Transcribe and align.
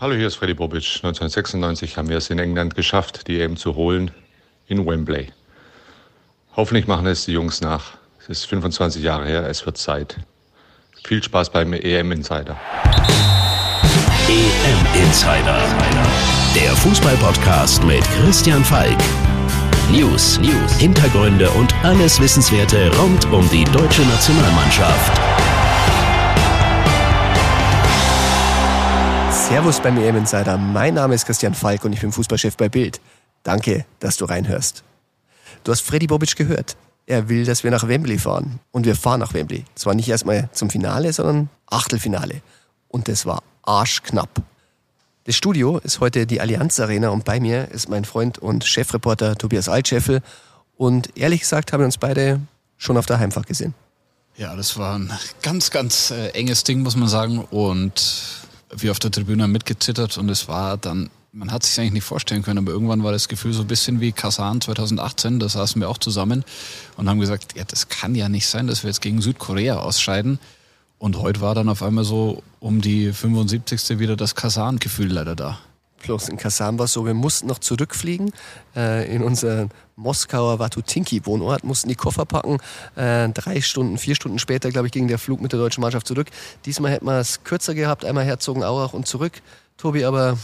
Hallo, 0.00 0.14
hier 0.14 0.28
ist 0.28 0.36
Freddy 0.36 0.54
Bobic. 0.54 1.00
1996 1.02 1.96
haben 1.96 2.08
wir 2.08 2.18
es 2.18 2.30
in 2.30 2.38
England 2.38 2.76
geschafft, 2.76 3.26
die 3.26 3.40
EM 3.40 3.56
zu 3.56 3.74
holen 3.74 4.12
in 4.68 4.86
Wembley. 4.86 5.32
Hoffentlich 6.54 6.86
machen 6.86 7.08
es 7.08 7.24
die 7.24 7.32
Jungs 7.32 7.60
nach. 7.60 7.94
Es 8.20 8.28
ist 8.28 8.44
25 8.44 9.02
Jahre 9.02 9.26
her, 9.26 9.48
es 9.48 9.66
wird 9.66 9.76
Zeit. 9.76 10.16
Viel 11.04 11.20
Spaß 11.20 11.50
beim 11.50 11.72
EM 11.72 12.12
Insider. 12.12 12.56
EM 14.28 15.02
Insider. 15.02 15.58
Der 16.54 16.70
Fußballpodcast 16.76 17.82
mit 17.82 18.04
Christian 18.22 18.62
Falk. 18.62 18.98
News, 19.90 20.38
News, 20.38 20.74
Hintergründe 20.78 21.50
und 21.50 21.74
alles 21.82 22.20
Wissenswerte 22.20 22.96
rund 22.98 23.24
um 23.32 23.50
die 23.50 23.64
deutsche 23.64 24.02
Nationalmannschaft. 24.02 25.47
Servus 29.48 29.80
beim 29.80 29.96
EM 29.96 30.16
Insider. 30.16 30.58
Mein 30.58 30.92
Name 30.92 31.14
ist 31.14 31.24
Christian 31.24 31.54
Falk 31.54 31.82
und 31.86 31.94
ich 31.94 32.02
bin 32.02 32.12
Fußballchef 32.12 32.58
bei 32.58 32.68
Bild. 32.68 33.00
Danke, 33.44 33.86
dass 33.98 34.18
du 34.18 34.26
reinhörst. 34.26 34.84
Du 35.64 35.72
hast 35.72 35.80
Freddy 35.80 36.06
Bobic 36.06 36.36
gehört. 36.36 36.76
Er 37.06 37.30
will, 37.30 37.46
dass 37.46 37.64
wir 37.64 37.70
nach 37.70 37.88
Wembley 37.88 38.18
fahren. 38.18 38.60
Und 38.72 38.84
wir 38.84 38.94
fahren 38.94 39.20
nach 39.20 39.32
Wembley. 39.32 39.64
Zwar 39.74 39.94
nicht 39.94 40.06
erstmal 40.06 40.50
zum 40.52 40.68
Finale, 40.68 41.14
sondern 41.14 41.48
Achtelfinale. 41.64 42.42
Und 42.88 43.08
das 43.08 43.24
war 43.24 43.42
arschknapp. 43.62 44.42
Das 45.24 45.34
Studio 45.34 45.78
ist 45.78 46.00
heute 46.00 46.26
die 46.26 46.42
Allianz 46.42 46.78
Arena 46.78 47.08
und 47.08 47.24
bei 47.24 47.40
mir 47.40 47.70
ist 47.70 47.88
mein 47.88 48.04
Freund 48.04 48.36
und 48.36 48.66
Chefreporter 48.66 49.34
Tobias 49.34 49.70
Altscheffel. 49.70 50.20
Und 50.76 51.16
ehrlich 51.16 51.40
gesagt 51.40 51.72
haben 51.72 51.80
wir 51.80 51.86
uns 51.86 51.96
beide 51.96 52.38
schon 52.76 52.98
auf 52.98 53.06
der 53.06 53.18
Heimfahrt 53.18 53.46
gesehen. 53.46 53.72
Ja, 54.36 54.54
das 54.54 54.76
war 54.76 54.98
ein 54.98 55.10
ganz, 55.40 55.70
ganz 55.70 56.10
äh, 56.10 56.28
enges 56.32 56.64
Ding, 56.64 56.80
muss 56.82 56.96
man 56.96 57.08
sagen. 57.08 57.38
Und 57.50 58.46
wir 58.70 58.90
auf 58.90 58.98
der 58.98 59.10
Tribüne 59.10 59.48
mitgezittert 59.48 60.18
und 60.18 60.28
es 60.28 60.48
war 60.48 60.76
dann, 60.76 61.10
man 61.32 61.52
hat 61.52 61.62
sich 61.62 61.78
eigentlich 61.78 61.92
nicht 61.92 62.04
vorstellen 62.04 62.42
können, 62.42 62.58
aber 62.58 62.72
irgendwann 62.72 63.02
war 63.02 63.12
das 63.12 63.28
Gefühl 63.28 63.52
so 63.52 63.62
ein 63.62 63.66
bisschen 63.66 64.00
wie 64.00 64.12
Kasan 64.12 64.60
2018, 64.60 65.38
da 65.38 65.48
saßen 65.48 65.80
wir 65.80 65.88
auch 65.88 65.98
zusammen 65.98 66.44
und 66.96 67.08
haben 67.08 67.20
gesagt, 67.20 67.56
ja, 67.56 67.64
das 67.64 67.88
kann 67.88 68.14
ja 68.14 68.28
nicht 68.28 68.46
sein, 68.46 68.66
dass 68.66 68.82
wir 68.82 68.90
jetzt 68.90 69.00
gegen 69.00 69.20
Südkorea 69.20 69.78
ausscheiden. 69.78 70.38
Und 70.98 71.16
heute 71.18 71.40
war 71.40 71.54
dann 71.54 71.68
auf 71.68 71.82
einmal 71.82 72.04
so 72.04 72.42
um 72.58 72.80
die 72.80 73.12
75. 73.12 74.00
wieder 74.00 74.16
das 74.16 74.34
Kasan-Gefühl 74.34 75.12
leider 75.12 75.36
da. 75.36 75.58
Bloß 76.02 76.28
in 76.28 76.36
Kasan 76.36 76.78
war 76.78 76.84
es 76.84 76.92
so, 76.92 77.04
wir 77.04 77.14
mussten 77.14 77.46
noch 77.46 77.58
zurückfliegen 77.58 78.32
äh, 78.76 79.12
in 79.14 79.22
unseren 79.22 79.70
Moskauer 79.96 80.58
Watutinki-Wohnort, 80.58 81.64
mussten 81.64 81.88
die 81.88 81.96
Koffer 81.96 82.24
packen. 82.24 82.58
Äh, 82.94 83.28
drei 83.30 83.60
Stunden, 83.60 83.98
vier 83.98 84.14
Stunden 84.14 84.38
später, 84.38 84.70
glaube 84.70 84.86
ich, 84.86 84.92
ging 84.92 85.08
der 85.08 85.18
Flug 85.18 85.40
mit 85.40 85.52
der 85.52 85.58
deutschen 85.58 85.80
Mannschaft 85.80 86.06
zurück. 86.06 86.28
Diesmal 86.64 86.92
hätten 86.92 87.06
wir 87.06 87.18
es 87.18 87.42
kürzer 87.42 87.74
gehabt, 87.74 88.04
einmal 88.04 88.24
Herzogenaurach 88.24 88.92
und 88.92 89.06
zurück. 89.06 89.42
Tobi, 89.76 90.04
aber 90.04 90.38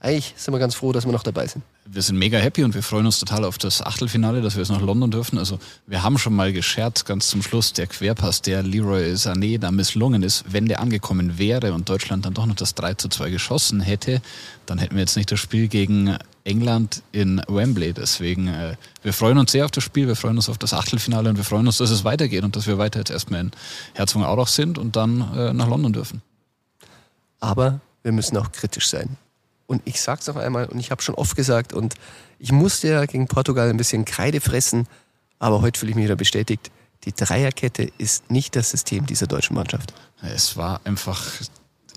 eigentlich 0.00 0.34
sind 0.36 0.54
wir 0.54 0.58
ganz 0.58 0.74
froh, 0.74 0.92
dass 0.92 1.04
wir 1.04 1.12
noch 1.12 1.22
dabei 1.22 1.46
sind. 1.46 1.62
Wir 1.84 2.00
sind 2.00 2.16
mega 2.16 2.38
happy 2.38 2.62
und 2.62 2.74
wir 2.74 2.82
freuen 2.82 3.06
uns 3.06 3.18
total 3.18 3.44
auf 3.44 3.58
das 3.58 3.82
Achtelfinale, 3.82 4.40
dass 4.40 4.54
wir 4.54 4.62
jetzt 4.62 4.70
nach 4.70 4.80
London 4.80 5.10
dürfen. 5.10 5.36
Also 5.36 5.58
wir 5.86 6.04
haben 6.04 6.16
schon 6.16 6.34
mal 6.34 6.52
gescherzt, 6.52 7.06
ganz 7.06 7.26
zum 7.26 7.42
Schluss, 7.42 7.72
der 7.72 7.88
Querpass, 7.88 8.40
der 8.40 8.62
Leroy 8.62 9.14
Sané 9.14 9.58
da 9.58 9.72
misslungen 9.72 10.22
ist, 10.22 10.44
wenn 10.48 10.66
der 10.66 10.78
angekommen 10.78 11.38
wäre 11.38 11.72
und 11.72 11.88
Deutschland 11.88 12.24
dann 12.24 12.34
doch 12.34 12.46
noch 12.46 12.54
das 12.54 12.76
3 12.76 12.94
zu 12.94 13.08
2 13.08 13.30
geschossen 13.30 13.80
hätte, 13.80 14.22
dann 14.66 14.78
hätten 14.78 14.94
wir 14.94 15.00
jetzt 15.00 15.16
nicht 15.16 15.32
das 15.32 15.40
Spiel 15.40 15.66
gegen 15.66 16.16
England 16.44 17.02
in 17.10 17.42
Wembley. 17.48 17.92
Deswegen, 17.92 18.46
äh, 18.46 18.76
wir 19.02 19.12
freuen 19.12 19.38
uns 19.38 19.50
sehr 19.50 19.64
auf 19.64 19.72
das 19.72 19.82
Spiel, 19.82 20.06
wir 20.06 20.16
freuen 20.16 20.36
uns 20.36 20.48
auf 20.48 20.58
das 20.58 20.74
Achtelfinale 20.74 21.30
und 21.30 21.36
wir 21.36 21.44
freuen 21.44 21.66
uns, 21.66 21.78
dass 21.78 21.90
es 21.90 22.04
weitergeht 22.04 22.44
und 22.44 22.54
dass 22.54 22.68
wir 22.68 22.78
weiter 22.78 23.00
jetzt 23.00 23.10
erstmal 23.10 23.40
in 23.40 23.50
Herzogenaurach 23.94 24.48
sind 24.48 24.78
und 24.78 24.94
dann 24.94 25.34
äh, 25.36 25.52
nach 25.52 25.68
London 25.68 25.92
dürfen. 25.92 26.22
Aber 27.40 27.80
wir 28.04 28.12
müssen 28.12 28.36
auch 28.36 28.52
kritisch 28.52 28.88
sein. 28.88 29.16
Und 29.72 29.82
ich 29.86 30.00
sag's 30.00 30.26
noch 30.26 30.36
einmal, 30.36 30.66
und 30.66 30.78
ich 30.78 30.90
habe 30.90 31.00
schon 31.00 31.14
oft 31.14 31.34
gesagt, 31.34 31.72
und 31.72 31.94
ich 32.38 32.52
musste 32.52 32.88
ja 32.88 33.06
gegen 33.06 33.26
Portugal 33.26 33.70
ein 33.70 33.78
bisschen 33.78 34.04
Kreide 34.04 34.40
fressen, 34.40 34.86
aber 35.38 35.62
heute 35.62 35.80
fühle 35.80 35.90
ich 35.90 35.96
mich 35.96 36.04
wieder 36.04 36.16
bestätigt. 36.16 36.70
Die 37.04 37.12
Dreierkette 37.12 37.90
ist 37.98 38.30
nicht 38.30 38.54
das 38.54 38.70
System 38.70 39.06
dieser 39.06 39.26
deutschen 39.26 39.54
Mannschaft. 39.56 39.94
Es 40.22 40.56
war 40.56 40.82
einfach, 40.84 41.20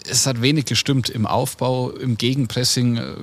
es 0.10 0.28
hat 0.28 0.42
wenig 0.42 0.66
gestimmt 0.66 1.10
im 1.10 1.26
Aufbau, 1.26 1.92
im 1.92 2.18
Gegenpressing, 2.18 2.98
äh, 2.98 3.16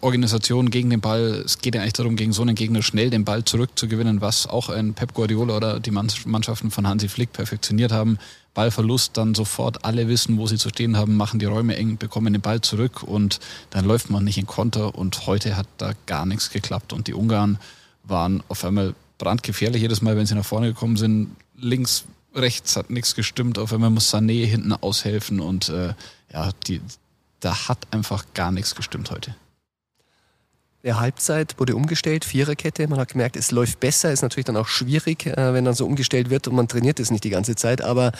Organisation 0.00 0.70
gegen 0.70 0.90
den 0.90 1.00
Ball. 1.00 1.42
Es 1.44 1.58
geht 1.58 1.74
ja 1.74 1.82
eigentlich 1.82 1.94
darum, 1.94 2.16
gegen 2.16 2.32
so 2.32 2.42
einen 2.42 2.54
Gegner 2.54 2.82
schnell 2.82 3.10
den 3.10 3.24
Ball 3.24 3.44
zurückzugewinnen, 3.44 4.20
was 4.20 4.46
auch 4.46 4.68
ein 4.68 4.94
Pep 4.94 5.14
Guardiola 5.14 5.56
oder 5.56 5.80
die 5.80 5.90
Mannschaften 5.90 6.70
von 6.70 6.86
Hansi 6.86 7.08
Flick 7.08 7.32
perfektioniert 7.32 7.92
haben. 7.92 8.18
Ballverlust, 8.54 9.16
dann 9.18 9.34
sofort 9.34 9.84
alle 9.84 10.08
wissen, 10.08 10.38
wo 10.38 10.46
sie 10.46 10.56
zu 10.56 10.70
stehen 10.70 10.96
haben, 10.96 11.16
machen 11.16 11.38
die 11.38 11.44
Räume 11.44 11.76
eng, 11.76 11.98
bekommen 11.98 12.32
den 12.32 12.40
Ball 12.40 12.62
zurück 12.62 13.02
und 13.02 13.38
dann 13.68 13.84
läuft 13.84 14.08
man 14.08 14.24
nicht 14.24 14.38
in 14.38 14.46
Konter 14.46 14.94
und 14.94 15.26
heute 15.26 15.56
hat 15.56 15.66
da 15.76 15.92
gar 16.06 16.24
nichts 16.24 16.50
geklappt 16.50 16.94
und 16.94 17.06
die 17.06 17.12
Ungarn 17.12 17.58
waren 18.04 18.42
auf 18.48 18.64
einmal 18.64 18.94
brandgefährlich 19.18 19.82
jedes 19.82 20.00
Mal, 20.00 20.16
wenn 20.16 20.24
sie 20.24 20.34
nach 20.34 20.44
vorne 20.44 20.68
gekommen 20.68 20.96
sind. 20.96 21.36
Links, 21.58 22.04
rechts 22.36 22.76
hat 22.76 22.90
nichts 22.90 23.14
gestimmt, 23.14 23.58
auf 23.58 23.72
einmal 23.72 23.90
muss 23.90 24.12
Sané 24.12 24.46
hinten 24.46 24.72
aushelfen 24.72 25.40
und 25.40 25.68
äh, 25.68 25.94
ja, 26.32 26.50
die, 26.66 26.80
da 27.40 27.68
hat 27.68 27.86
einfach 27.90 28.26
gar 28.34 28.52
nichts 28.52 28.74
gestimmt 28.74 29.10
heute. 29.10 29.34
Der 30.84 31.00
Halbzeit 31.00 31.58
wurde 31.58 31.74
umgestellt, 31.74 32.24
Viererkette. 32.24 32.86
Man 32.86 33.00
hat 33.00 33.10
gemerkt, 33.10 33.34
es 33.34 33.50
läuft 33.50 33.80
besser. 33.80 34.12
Ist 34.12 34.22
natürlich 34.22 34.44
dann 34.44 34.56
auch 34.56 34.68
schwierig, 34.68 35.26
äh, 35.26 35.52
wenn 35.52 35.64
dann 35.64 35.74
so 35.74 35.84
umgestellt 35.84 36.30
wird 36.30 36.46
und 36.46 36.54
man 36.54 36.68
trainiert 36.68 37.00
es 37.00 37.10
nicht 37.10 37.24
die 37.24 37.30
ganze 37.30 37.56
Zeit. 37.56 37.82
Aber 37.82 38.12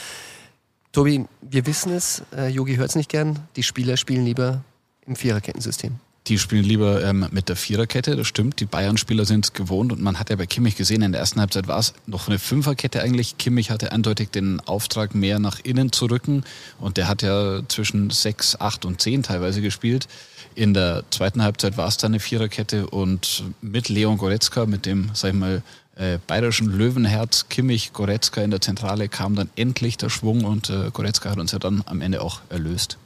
Tobi, 0.90 1.26
wir 1.42 1.66
wissen 1.66 1.92
es, 1.92 2.22
Yogi 2.50 2.76
hört 2.76 2.88
es 2.88 2.96
nicht 2.96 3.10
gern, 3.10 3.38
die 3.54 3.62
Spieler 3.62 3.96
spielen 3.96 4.24
lieber 4.24 4.64
im 5.06 5.14
Viererkettensystem. 5.14 6.00
Die 6.28 6.38
spielen 6.38 6.64
lieber 6.64 7.04
ähm, 7.04 7.28
mit 7.30 7.48
der 7.48 7.54
Viererkette, 7.54 8.16
das 8.16 8.26
stimmt. 8.26 8.58
Die 8.58 8.64
Bayern-Spieler 8.64 9.24
sind 9.24 9.54
gewohnt 9.54 9.92
und 9.92 10.02
man 10.02 10.18
hat 10.18 10.28
ja 10.28 10.34
bei 10.34 10.46
Kimmich 10.46 10.74
gesehen, 10.74 11.02
in 11.02 11.12
der 11.12 11.20
ersten 11.20 11.38
Halbzeit 11.38 11.68
war 11.68 11.78
es 11.78 11.94
noch 12.06 12.26
eine 12.26 12.40
Fünferkette 12.40 13.00
eigentlich. 13.00 13.38
Kimmich 13.38 13.70
hatte 13.70 13.92
eindeutig 13.92 14.30
den 14.30 14.58
Auftrag, 14.60 15.14
mehr 15.14 15.38
nach 15.38 15.60
innen 15.62 15.92
zu 15.92 16.06
rücken 16.06 16.42
und 16.80 16.96
der 16.96 17.06
hat 17.06 17.22
ja 17.22 17.60
zwischen 17.68 18.10
sechs, 18.10 18.58
acht 18.58 18.84
und 18.84 19.00
zehn 19.00 19.22
teilweise 19.22 19.62
gespielt. 19.62 20.08
In 20.56 20.74
der 20.74 21.04
zweiten 21.10 21.42
Halbzeit 21.42 21.76
war 21.76 21.86
es 21.86 21.96
dann 21.96 22.12
eine 22.12 22.20
Viererkette 22.20 22.88
und 22.88 23.44
mit 23.60 23.88
Leon 23.88 24.18
Goretzka, 24.18 24.66
mit 24.66 24.84
dem, 24.84 25.10
sag 25.14 25.28
ich 25.28 25.38
mal, 25.38 25.62
äh, 25.94 26.18
bayerischen 26.26 26.76
Löwenherz 26.76 27.48
Kimmich 27.48 27.92
Goretzka 27.92 28.42
in 28.42 28.50
der 28.50 28.60
Zentrale 28.60 29.08
kam 29.08 29.36
dann 29.36 29.48
endlich 29.54 29.96
der 29.96 30.10
Schwung 30.10 30.44
und 30.44 30.70
äh, 30.70 30.90
Goretzka 30.92 31.30
hat 31.30 31.38
uns 31.38 31.52
ja 31.52 31.60
dann 31.60 31.84
am 31.86 32.00
Ende 32.00 32.20
auch 32.20 32.40
erlöst. 32.48 32.98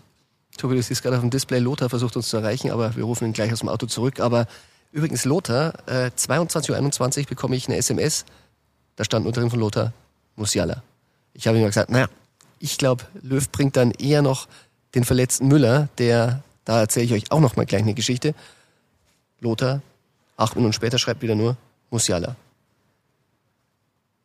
Tobi, 0.60 0.76
du 0.76 0.82
siehst 0.82 1.03
gerade 1.03 1.16
auf 1.16 1.22
dem 1.22 1.31
Display, 1.31 1.59
Lothar 1.59 1.88
versucht 1.88 2.16
uns 2.16 2.28
zu 2.28 2.37
erreichen, 2.37 2.71
aber 2.71 2.94
wir 2.94 3.04
rufen 3.04 3.25
ihn 3.25 3.32
gleich 3.32 3.50
aus 3.50 3.60
dem 3.60 3.71
Auto 3.71 3.87
zurück. 3.87 4.21
Aber 4.21 4.47
übrigens, 4.93 5.25
Lothar, 5.25 5.72
äh, 5.88 6.10
22.21 6.15 7.21
Uhr 7.21 7.26
bekomme 7.26 7.56
ich 7.56 7.66
eine 7.66 7.78
SMS, 7.78 8.26
da 8.97 9.04
stand 9.04 9.26
unter 9.26 9.41
drin 9.41 9.50
von 9.50 9.59
Lothar, 9.59 9.94
Musiala. 10.37 10.82
Ich 11.32 11.47
habe 11.47 11.59
ihm 11.59 11.65
gesagt, 11.65 11.91
naja, 11.91 12.09
ich 12.59 12.76
glaube, 12.76 13.04
Löw 13.22 13.50
bringt 13.50 13.76
dann 13.76 13.91
eher 13.93 14.20
noch 14.20 14.49
den 14.94 15.04
verletzten 15.04 15.49
Müller, 15.49 15.88
der, 15.97 16.43
da 16.66 16.81
erzähle 16.81 17.06
ich 17.06 17.12
euch 17.15 17.32
auch 17.32 17.41
noch 17.41 17.56
mal 17.56 17.65
gleich 17.65 17.82
eine 17.82 17.94
Geschichte. 17.94 18.34
Lothar, 19.41 19.81
acht 20.37 20.56
Minuten 20.56 20.75
später 20.75 20.99
schreibt 20.99 21.22
wieder 21.22 21.34
nur 21.34 21.56
Musiala. 21.91 22.37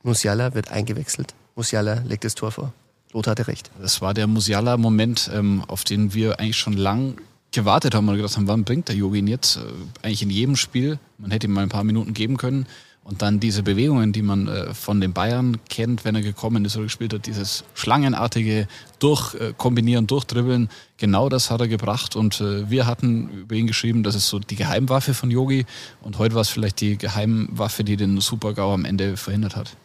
Musiala 0.03 0.53
wird 0.53 0.69
eingewechselt. 0.69 1.33
Musiala 1.55 2.01
legt 2.05 2.25
das 2.25 2.35
Tor 2.35 2.51
vor. 2.51 2.73
Lothar 3.15 3.31
hatte 3.31 3.47
recht. 3.47 3.71
Das 3.81 4.01
war 4.01 4.13
der 4.13 4.27
Musiala-Moment, 4.27 5.31
ähm, 5.33 5.63
auf 5.67 5.85
den 5.85 6.13
wir 6.13 6.39
eigentlich 6.39 6.57
schon 6.57 6.73
lang 6.73 7.15
gewartet 7.51 7.95
haben 7.95 8.09
und 8.09 8.17
gedacht 8.17 8.35
haben, 8.35 8.47
wann 8.47 8.65
bringt 8.65 8.89
der 8.89 8.95
Yogi 8.95 9.19
ihn 9.19 9.27
jetzt? 9.27 9.55
Äh, 9.55 9.61
eigentlich 10.03 10.21
in 10.21 10.29
jedem 10.29 10.55
Spiel. 10.57 10.99
Man 11.17 11.31
hätte 11.31 11.47
ihm 11.47 11.53
mal 11.53 11.63
ein 11.63 11.69
paar 11.69 11.85
Minuten 11.85 12.13
geben 12.13 12.35
können. 12.35 12.67
Und 13.05 13.21
dann 13.21 13.39
diese 13.39 13.63
Bewegungen, 13.63 14.11
die 14.11 14.23
man 14.23 14.47
äh, 14.47 14.73
von 14.73 14.99
den 14.99 15.13
Bayern 15.13 15.59
kennt, 15.69 16.03
wenn 16.03 16.15
er 16.15 16.23
gekommen 16.23 16.65
ist 16.65 16.75
oder 16.75 16.85
gespielt 16.85 17.13
hat, 17.13 17.27
dieses 17.27 17.63
schlangenartige 17.73 18.67
Durchkombinieren, 18.99 20.07
Durchdribbeln, 20.07 20.69
genau 20.97 21.29
das 21.29 21.51
hat 21.51 21.61
er 21.61 21.67
gebracht. 21.69 22.17
Und 22.17 22.41
äh, 22.41 22.69
wir 22.69 22.85
hatten 22.85 23.29
über 23.29 23.55
ihn 23.55 23.67
geschrieben, 23.67 24.03
das 24.03 24.15
ist 24.15 24.27
so 24.27 24.39
die 24.39 24.55
Geheimwaffe 24.55 25.13
von 25.13 25.31
Yogi. 25.31 25.65
Und 26.01 26.17
heute 26.17 26.35
war 26.35 26.41
es 26.41 26.49
vielleicht 26.49 26.81
die 26.81 26.97
Geheimwaffe, 26.97 27.85
die 27.85 27.95
den 27.95 28.19
Super-GAU 28.19 28.73
am 28.73 28.83
Ende 28.83 29.15
verhindert 29.15 29.55
hat. 29.55 29.77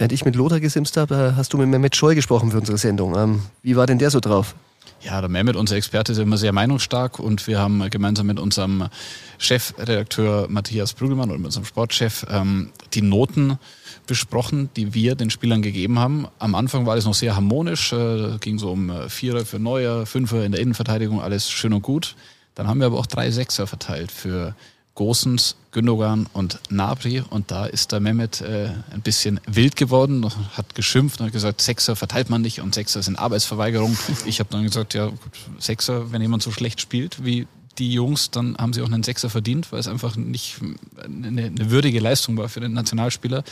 Während 0.00 0.12
ich 0.12 0.24
mit 0.24 0.34
Lothar 0.34 0.60
gesimst 0.60 0.96
habe, 0.96 1.34
hast 1.36 1.52
du 1.52 1.58
mit 1.58 1.68
Mehmet 1.68 1.94
Scholl 1.94 2.14
gesprochen 2.14 2.52
für 2.52 2.56
unsere 2.56 2.78
Sendung. 2.78 3.14
Ähm, 3.18 3.42
wie 3.62 3.76
war 3.76 3.86
denn 3.86 3.98
der 3.98 4.08
so 4.08 4.18
drauf? 4.18 4.54
Ja, 5.02 5.20
der 5.20 5.28
Mehmet, 5.28 5.56
unser 5.56 5.76
Experte, 5.76 6.12
ist 6.12 6.18
immer 6.18 6.38
sehr 6.38 6.54
meinungsstark 6.54 7.18
und 7.18 7.46
wir 7.46 7.58
haben 7.58 7.86
gemeinsam 7.90 8.26
mit 8.26 8.40
unserem 8.40 8.88
Chefredakteur 9.36 10.46
Matthias 10.48 10.94
Prügelmann 10.94 11.30
und 11.30 11.36
mit 11.36 11.44
unserem 11.48 11.66
Sportchef 11.66 12.24
ähm, 12.30 12.70
die 12.94 13.02
Noten 13.02 13.58
besprochen, 14.06 14.70
die 14.74 14.94
wir 14.94 15.16
den 15.16 15.28
Spielern 15.28 15.60
gegeben 15.60 15.98
haben. 15.98 16.26
Am 16.38 16.54
Anfang 16.54 16.86
war 16.86 16.92
alles 16.92 17.04
noch 17.04 17.12
sehr 17.12 17.36
harmonisch, 17.36 17.92
äh, 17.92 18.38
ging 18.40 18.58
so 18.58 18.70
um 18.70 18.88
äh, 18.88 19.10
Vierer 19.10 19.44
für 19.44 19.58
Neuer, 19.58 20.06
Fünfer 20.06 20.46
in 20.46 20.52
der 20.52 20.62
Innenverteidigung, 20.62 21.20
alles 21.20 21.50
schön 21.50 21.74
und 21.74 21.82
gut. 21.82 22.16
Dann 22.54 22.68
haben 22.68 22.80
wir 22.80 22.86
aber 22.86 22.98
auch 22.98 23.06
drei 23.06 23.30
Sechser 23.30 23.66
verteilt 23.66 24.10
für 24.10 24.54
Gosens, 24.94 25.56
Gündogan 25.72 26.26
und 26.32 26.58
Nabri 26.68 27.22
und 27.30 27.50
da 27.50 27.66
ist 27.66 27.92
der 27.92 28.00
Mehmet 28.00 28.40
äh, 28.40 28.70
ein 28.90 29.02
bisschen 29.02 29.40
wild 29.46 29.76
geworden, 29.76 30.26
hat 30.56 30.74
geschimpft 30.74 31.20
und 31.20 31.26
hat 31.26 31.32
gesagt, 31.32 31.60
Sechser 31.60 31.96
verteilt 31.96 32.28
man 32.28 32.42
nicht 32.42 32.60
und 32.60 32.74
Sechser 32.74 33.02
sind 33.02 33.18
Arbeitsverweigerung. 33.18 33.96
Ich 34.26 34.40
habe 34.40 34.50
dann 34.50 34.64
gesagt, 34.64 34.94
ja 34.94 35.06
gut, 35.06 35.20
Sechser, 35.58 36.12
wenn 36.12 36.20
jemand 36.20 36.42
so 36.42 36.50
schlecht 36.50 36.80
spielt 36.80 37.24
wie 37.24 37.46
die 37.78 37.92
Jungs, 37.92 38.30
dann 38.30 38.56
haben 38.58 38.72
sie 38.72 38.82
auch 38.82 38.90
einen 38.90 39.02
Sechser 39.02 39.30
verdient, 39.30 39.72
weil 39.72 39.80
es 39.80 39.88
einfach 39.88 40.16
nicht 40.16 40.56
eine, 41.02 41.46
eine, 41.46 41.70
würdige 41.70 42.00
Leistung 42.00 42.36
war 42.36 42.48
für 42.48 42.60
den 42.60 42.72
Nationalspieler. 42.74 43.42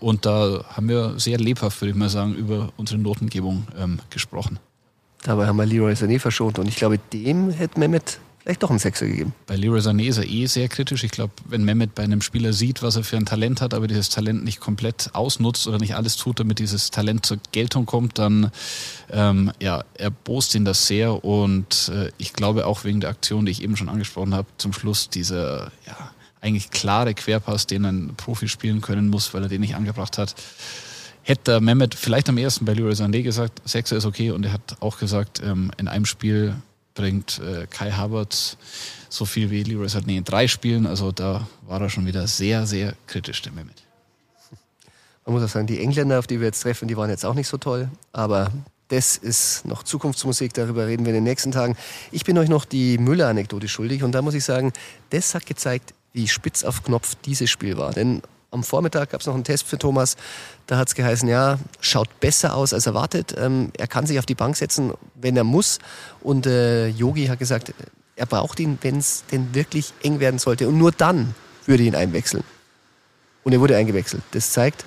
Und 0.00 0.26
da 0.26 0.64
haben 0.68 0.88
wir 0.88 1.18
sehr 1.18 1.38
lebhaft, 1.38 1.80
würde 1.80 1.90
ich 1.90 1.96
mal 1.96 2.10
sagen, 2.10 2.34
über 2.34 2.70
unsere 2.76 3.00
Notengebung 3.00 3.66
ähm, 3.78 4.00
gesprochen. 4.10 4.58
Dabei 5.22 5.46
haben 5.46 5.56
wir 5.56 5.66
Leroy 5.66 5.92
Sané 5.92 6.20
verschont 6.20 6.58
und 6.58 6.68
ich 6.68 6.76
glaube, 6.76 6.98
dem 7.12 7.50
hätte 7.50 7.80
Mehmet 7.80 8.20
vielleicht 8.48 8.62
doch 8.62 8.70
einen 8.70 8.78
Sechser 8.78 9.06
gegeben. 9.06 9.34
Bei 9.46 9.56
Leroy 9.56 9.80
Sané 9.80 10.08
ist 10.08 10.16
er 10.16 10.26
eh 10.26 10.46
sehr 10.46 10.68
kritisch. 10.68 11.04
Ich 11.04 11.10
glaube, 11.10 11.34
wenn 11.44 11.64
Mehmet 11.64 11.94
bei 11.94 12.02
einem 12.02 12.22
Spieler 12.22 12.54
sieht, 12.54 12.82
was 12.82 12.96
er 12.96 13.04
für 13.04 13.18
ein 13.18 13.26
Talent 13.26 13.60
hat, 13.60 13.74
aber 13.74 13.86
dieses 13.88 14.08
Talent 14.08 14.42
nicht 14.42 14.58
komplett 14.58 15.10
ausnutzt 15.12 15.66
oder 15.66 15.76
nicht 15.76 15.96
alles 15.96 16.16
tut, 16.16 16.40
damit 16.40 16.58
dieses 16.58 16.90
Talent 16.90 17.26
zur 17.26 17.36
Geltung 17.52 17.84
kommt, 17.84 18.18
dann 18.18 18.50
ähm, 19.12 19.52
ja, 19.60 19.84
erbost 19.92 20.54
ihn 20.54 20.64
das 20.64 20.86
sehr. 20.86 21.26
Und 21.26 21.92
äh, 21.94 22.10
ich 22.16 22.32
glaube 22.32 22.66
auch 22.66 22.84
wegen 22.84 23.00
der 23.00 23.10
Aktion, 23.10 23.44
die 23.44 23.52
ich 23.52 23.62
eben 23.62 23.76
schon 23.76 23.90
angesprochen 23.90 24.34
habe, 24.34 24.48
zum 24.56 24.72
Schluss 24.72 25.10
dieser 25.10 25.70
ja, 25.86 26.10
eigentlich 26.40 26.70
klare 26.70 27.12
Querpass, 27.12 27.66
den 27.66 27.84
ein 27.84 28.14
Profi 28.16 28.48
spielen 28.48 28.80
können 28.80 29.08
muss, 29.08 29.34
weil 29.34 29.42
er 29.42 29.50
den 29.50 29.60
nicht 29.60 29.74
angebracht 29.74 30.16
hat 30.16 30.34
hätte 31.22 31.60
Mehmet 31.60 31.94
vielleicht 31.94 32.30
am 32.30 32.38
ersten 32.38 32.64
bei 32.64 32.72
Leroy 32.72 32.92
Sané 32.92 33.22
gesagt, 33.22 33.60
Sechser 33.68 33.98
ist 33.98 34.06
okay 34.06 34.30
und 34.30 34.46
er 34.46 34.52
hat 34.54 34.78
auch 34.80 34.98
gesagt, 34.98 35.42
ähm, 35.44 35.70
in 35.76 35.86
einem 35.86 36.06
Spiel 36.06 36.54
bringt 36.98 37.38
äh, 37.38 37.68
Kai 37.70 37.92
Havertz 37.92 38.56
so 39.08 39.24
viel 39.24 39.50
wie 39.50 39.62
Leroy 39.62 39.86
Sané 39.86 40.16
in 40.16 40.24
drei 40.24 40.48
Spielen. 40.48 40.84
Also 40.84 41.12
da 41.12 41.46
war 41.66 41.80
er 41.80 41.88
schon 41.88 42.06
wieder 42.06 42.26
sehr, 42.26 42.66
sehr 42.66 42.94
kritisch, 43.06 43.40
der 43.42 43.52
Mehmet. 43.52 43.84
Man 45.24 45.34
muss 45.34 45.44
auch 45.44 45.48
sagen, 45.48 45.68
die 45.68 45.78
Engländer, 45.78 46.18
auf 46.18 46.26
die 46.26 46.40
wir 46.40 46.48
jetzt 46.48 46.60
treffen, 46.60 46.88
die 46.88 46.96
waren 46.96 47.08
jetzt 47.08 47.24
auch 47.24 47.34
nicht 47.34 47.46
so 47.46 47.56
toll. 47.56 47.88
Aber 48.12 48.50
das 48.88 49.16
ist 49.16 49.64
noch 49.64 49.84
Zukunftsmusik, 49.84 50.54
darüber 50.54 50.88
reden 50.88 51.04
wir 51.04 51.10
in 51.10 51.18
den 51.18 51.24
nächsten 51.24 51.52
Tagen. 51.52 51.76
Ich 52.10 52.24
bin 52.24 52.36
euch 52.36 52.48
noch 52.48 52.64
die 52.64 52.98
Müller-Anekdote 52.98 53.68
schuldig 53.68 54.02
und 54.02 54.12
da 54.12 54.20
muss 54.20 54.34
ich 54.34 54.42
sagen, 54.42 54.72
das 55.10 55.34
hat 55.34 55.46
gezeigt, 55.46 55.94
wie 56.12 56.26
spitz 56.26 56.64
auf 56.64 56.82
Knopf 56.82 57.14
dieses 57.24 57.48
Spiel 57.48 57.76
war. 57.76 57.92
Denn 57.92 58.22
am 58.50 58.64
Vormittag 58.64 59.10
gab 59.10 59.20
es 59.20 59.26
noch 59.26 59.34
einen 59.34 59.44
Test 59.44 59.66
für 59.66 59.78
Thomas. 59.78 60.16
Da 60.66 60.78
hat 60.78 60.88
es 60.88 60.94
geheißen, 60.94 61.28
ja, 61.28 61.58
schaut 61.80 62.20
besser 62.20 62.54
aus 62.54 62.72
als 62.72 62.86
erwartet. 62.86 63.34
Ähm, 63.38 63.70
er 63.76 63.86
kann 63.86 64.06
sich 64.06 64.18
auf 64.18 64.26
die 64.26 64.34
Bank 64.34 64.56
setzen, 64.56 64.92
wenn 65.14 65.36
er 65.36 65.44
muss. 65.44 65.78
Und 66.22 66.46
äh, 66.46 66.88
Yogi 66.88 67.26
hat 67.26 67.38
gesagt, 67.38 67.74
er 68.16 68.26
braucht 68.26 68.58
ihn, 68.60 68.78
wenn 68.80 68.98
es 68.98 69.24
denn 69.30 69.54
wirklich 69.54 69.92
eng 70.02 70.20
werden 70.20 70.38
sollte. 70.38 70.68
Und 70.68 70.78
nur 70.78 70.92
dann 70.92 71.34
würde 71.66 71.82
ihn 71.82 71.94
einwechseln. 71.94 72.44
Und 73.44 73.52
er 73.52 73.60
wurde 73.60 73.76
eingewechselt. 73.76 74.22
Das 74.32 74.52
zeigt, 74.52 74.84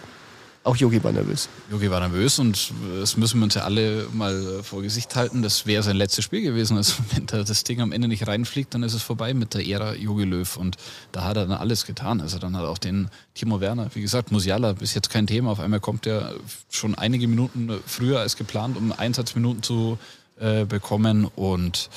auch 0.64 0.76
Yogi 0.76 1.04
war 1.04 1.12
nervös. 1.12 1.50
Yogi 1.72 1.90
war 1.90 2.00
nervös 2.00 2.38
und 2.38 2.72
das 3.00 3.18
müssen 3.18 3.40
wir 3.40 3.46
uns 3.46 3.56
ja 3.56 3.64
alle 3.64 4.08
mal 4.14 4.62
vor 4.62 4.84
Gesicht 4.84 5.16
halten. 5.16 5.42
Das 5.42 5.66
wäre 5.66 5.82
sein 5.82 5.96
letztes 5.96 6.24
Spiel 6.24 6.42
gewesen. 6.42 6.78
Also 6.78 6.94
wenn 7.16 7.26
da 7.26 7.44
das 7.44 7.64
Ding 7.64 7.82
am 7.82 7.92
Ende 7.92 8.08
nicht 8.08 8.28
reinfliegt, 8.28 8.74
dann 8.74 8.84
ist 8.84 8.94
es 8.94 9.02
vorbei 9.02 9.34
mit 9.34 9.56
der 9.56 9.66
Ära 9.66 9.96
Yogi 9.96 10.24
Löw. 10.24 10.58
Und 10.58 10.78
da 11.12 11.24
hat 11.24 11.38
er 11.38 11.48
dann 11.48 11.58
alles 11.58 11.88
getan. 11.88 12.22
Also 12.22 12.38
dann 12.38 12.56
hat 12.56 12.66
auch 12.66 12.78
den 12.78 13.10
Timo 13.34 13.60
Werner, 13.60 13.90
wie 13.96 14.02
gesagt, 14.02 14.32
Musiala 14.32 14.74
bis 14.74 14.94
jetzt 14.94 15.10
kein 15.10 15.26
Thema. 15.26 15.52
Auf 15.52 15.60
einmal 15.60 15.80
kommt 15.80 16.06
er 16.06 16.36
schon 16.70 16.94
einige 16.94 17.28
Minuten 17.28 17.72
früher 17.88 18.20
als 18.20 18.38
geplant, 18.38 18.78
um 18.78 18.92
Einsatzminuten 18.92 19.64
zu 19.64 19.98
äh, 20.40 20.66
bekommen. 20.66 21.26
Und 21.36 21.90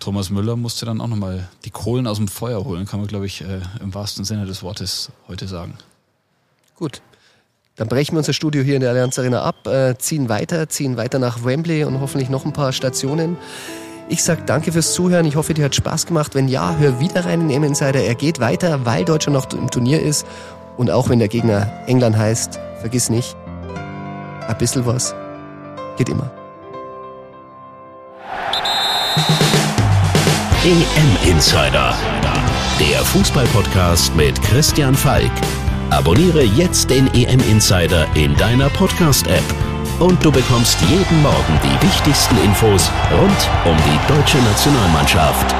Thomas 0.00 0.30
Müller 0.30 0.56
musste 0.56 0.84
dann 0.84 1.00
auch 1.00 1.06
nochmal 1.06 1.48
die 1.64 1.70
Kohlen 1.70 2.08
aus 2.08 2.16
dem 2.16 2.26
Feuer 2.26 2.64
holen, 2.64 2.86
kann 2.86 2.98
man, 2.98 3.08
glaube 3.08 3.26
ich, 3.26 3.42
äh, 3.42 3.60
im 3.80 3.94
wahrsten 3.94 4.24
Sinne 4.24 4.46
des 4.46 4.64
Wortes 4.64 5.12
heute 5.28 5.46
sagen. 5.46 5.78
Gut, 6.74 7.00
dann 7.76 7.88
brechen 7.88 8.14
wir 8.14 8.18
unser 8.18 8.32
Studio 8.32 8.62
hier 8.62 8.76
in 8.76 8.80
der 8.80 8.90
Allianz 8.90 9.18
Arena 9.18 9.42
ab, 9.42 9.66
äh, 9.66 9.96
ziehen 9.98 10.28
weiter, 10.28 10.68
ziehen 10.68 10.96
weiter 10.96 11.18
nach 11.18 11.44
Wembley 11.44 11.84
und 11.84 12.00
hoffentlich 12.00 12.30
noch 12.30 12.44
ein 12.44 12.52
paar 12.52 12.72
Stationen. 12.72 13.36
Ich 14.08 14.22
sage 14.22 14.42
danke 14.46 14.70
fürs 14.70 14.92
Zuhören. 14.92 15.24
Ich 15.26 15.36
hoffe, 15.36 15.54
dir 15.54 15.64
hat 15.64 15.74
Spaß 15.74 16.06
gemacht. 16.06 16.34
Wenn 16.34 16.46
ja, 16.46 16.76
hör 16.78 17.00
wieder 17.00 17.24
rein 17.24 17.40
in 17.40 17.50
M 17.50 17.64
Insider. 17.64 18.04
Er 18.04 18.14
geht 18.14 18.38
weiter, 18.38 18.84
weil 18.84 19.04
Deutschland 19.04 19.34
noch 19.34 19.58
im 19.58 19.70
Turnier 19.70 20.00
ist. 20.00 20.26
Und 20.76 20.90
auch 20.90 21.08
wenn 21.08 21.18
der 21.18 21.28
Gegner 21.28 21.70
England 21.86 22.16
heißt, 22.16 22.60
vergiss 22.80 23.08
nicht, 23.08 23.34
ein 24.46 24.58
bisschen 24.58 24.84
was 24.86 25.14
geht 25.96 26.08
immer. 26.08 26.30
EM 30.64 31.30
Insider, 31.30 31.94
der 32.80 33.04
Fußballpodcast 33.04 34.14
mit 34.16 34.40
Christian 34.42 34.94
Falk. 34.94 35.30
Abonniere 35.94 36.42
jetzt 36.42 36.90
den 36.90 37.06
EM 37.14 37.38
Insider 37.48 38.08
in 38.16 38.34
deiner 38.34 38.68
Podcast-App 38.70 39.44
und 40.00 40.22
du 40.24 40.32
bekommst 40.32 40.76
jeden 40.90 41.22
Morgen 41.22 41.60
die 41.62 41.86
wichtigsten 41.86 42.36
Infos 42.44 42.90
rund 43.12 43.48
um 43.64 43.76
die 43.76 44.12
deutsche 44.12 44.38
Nationalmannschaft. 44.38 45.54